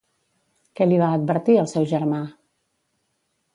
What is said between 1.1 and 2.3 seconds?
advertir al seu germà?